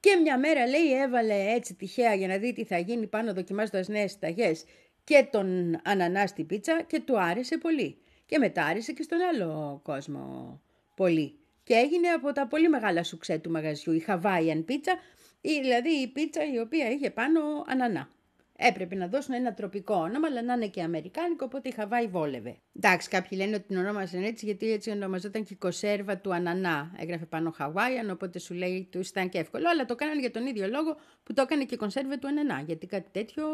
[0.00, 3.88] και μια μέρα λέει έβαλε έτσι τυχαία για να δει τι θα γίνει πάνω δοκιμάζοντας
[3.88, 4.64] νέες συνταγές
[5.04, 7.96] και τον ανανά στην πίτσα και του άρεσε πολύ.
[8.26, 10.60] Και μετά άρεσε και στον άλλο κόσμο
[10.94, 11.38] πολύ.
[11.62, 14.94] Και έγινε από τα πολύ μεγάλα σουξέ του μαγαζιού, η Hawaiian pizza,
[15.27, 18.08] ή δηλαδή η πίτσα η οποία είχε πάνω ανανά.
[18.60, 22.56] Έπρεπε να δώσουν ένα τροπικό όνομα, αλλά να είναι και αμερικάνικο, οπότε η Χαβάη βόλευε.
[22.76, 26.94] Εντάξει, κάποιοι λένε ότι την ονόμασαν έτσι, γιατί έτσι ονομαζόταν και η κονσέρβα του ανανά.
[26.98, 30.46] Έγραφε πάνω Χαβάιαν, οπότε σου λέει του ήταν και εύκολο, αλλά το κάνανε για τον
[30.46, 32.62] ίδιο λόγο που το έκανε και η κονσέρβα του ανανά.
[32.66, 33.44] Γιατί κάτι τέτοιο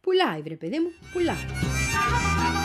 [0.00, 2.61] πουλάει, βρε παιδί μου, πουλάει.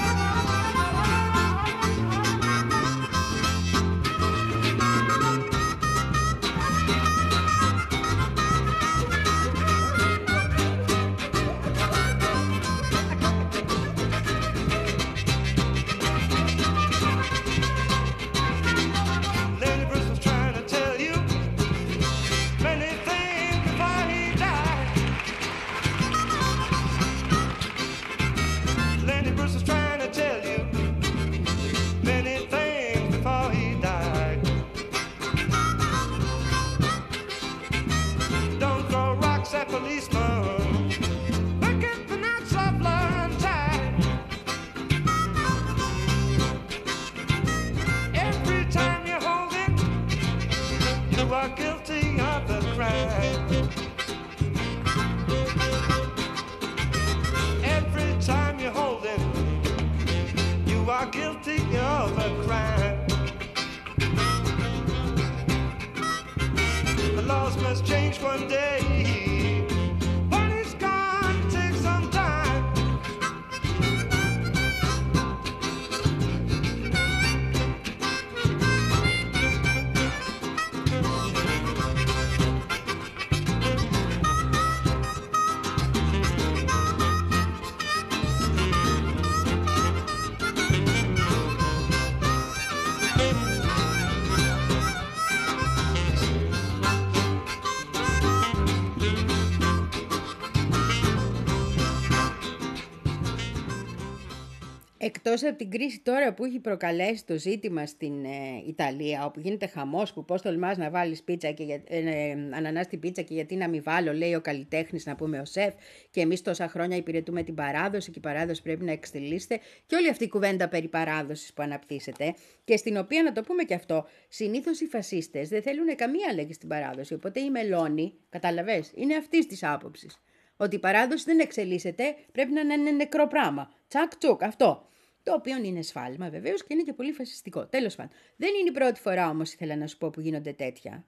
[105.28, 109.67] Εκτός από την κρίση τώρα που έχει προκαλέσει το ζήτημα στην ε, Ιταλία, όπου γίνεται
[109.67, 113.34] χαμός που πώς τολμάς να βάλεις πίτσα και για, ε, ε, ανανάς στην πίτσα και
[113.34, 115.73] γιατί να μην βάλω, λέει ο καλλιτέχνης να πούμε ο σεφ
[116.09, 120.09] και εμείς τόσα χρόνια υπηρετούμε την παράδοση και η παράδοση πρέπει να εξτελίσετε και όλη
[120.09, 124.05] αυτή η κουβέντα περί παράδοσης που αναπτύσσεται και στην οποία να το πούμε και αυτό,
[124.28, 129.45] συνήθως οι φασίστες δεν θέλουν καμία λέξη στην παράδοση, οπότε η Μελώνη, καταλαβες, είναι αυτής
[129.45, 130.21] της άποψης.
[130.57, 133.71] Ότι η παράδοση δεν εξελίσσεται, πρέπει να είναι νεκρό πράγμα.
[133.88, 134.88] Τσακ τσουκ, αυτό.
[135.28, 137.67] Το οποίο είναι σφάλμα βεβαίως και είναι και πολύ φασιστικό.
[137.67, 138.11] Τέλος πάντων.
[138.36, 141.05] Δεν είναι η πρώτη φορά όμως, ήθελα να σου πω, που γίνονται τέτοια.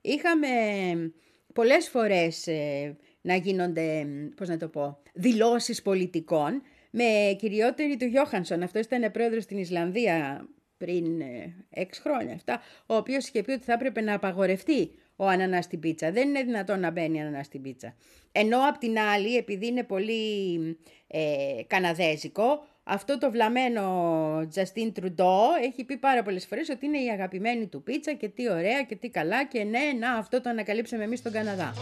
[0.00, 0.48] Είχαμε
[1.54, 8.62] πολλές φορές ε, να γίνονται, πώς να το πω, δηλώσεις πολιτικών με κυριότερη του Γιώχανσον.
[8.62, 13.64] Αυτό ήταν πρόεδρος στην Ισλανδία πριν ε, έξι χρόνια αυτά, ο οποίος είχε πει ότι
[13.64, 16.12] θα έπρεπε να απαγορευτεί ο ανανάς στην πίτσα.
[16.12, 17.96] Δεν είναι δυνατόν να μπαίνει ανανάς στην πίτσα.
[18.32, 20.58] Ενώ απ' την άλλη, επειδή είναι πολύ
[21.06, 23.82] ε, καναδέζικο, αυτό το βλαμμένο
[24.50, 28.50] Τζαστίν Τρουντό έχει πει πάρα πολλές φορές ότι είναι η αγαπημένη του πίτσα και τι
[28.50, 29.44] ωραία και τι καλά.
[29.44, 31.72] Και ναι, να αυτό το ανακαλύψαμε εμείς στον Καναδά.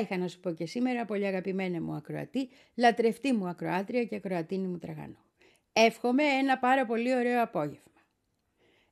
[0.00, 4.16] Αυτά είχα να σου πω και σήμερα, πολύ αγαπημένα μου ακροατή, λατρευτή μου ακροάτρια και
[4.16, 5.24] ακροατίνη μου τραγανό.
[5.72, 8.00] Εύχομαι ένα πάρα πολύ ωραίο απόγευμα.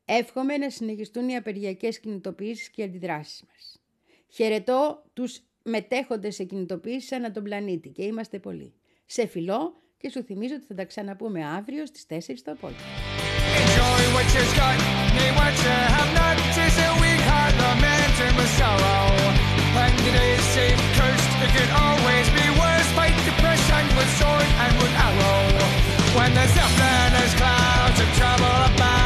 [0.04, 3.82] Εύχομαι να συνεχιστούν οι απεργιακές κινητοποιήσεις και οι αντιδράσεις μας.
[4.28, 8.72] Χαιρετώ τους μετέχοντες σε κινητοποιήσεις ανά τον πλανήτη και είμαστε πολλοί.
[9.06, 12.86] Σε φιλώ και σου θυμίζω ότι θα τα ξαναπούμε αύριο στις 4 το απόγευμα.
[13.58, 14.76] Enjoy what you've got,
[15.16, 16.36] need what you have not.
[16.54, 19.47] Tis a weak heart lamenting with sorrow.
[19.76, 21.30] When the seem cursed,
[21.62, 22.88] it always be worse.
[22.96, 25.44] Fight depression with sword and with arrow.
[26.16, 28.97] When the zeppelin is clouds of trouble abound,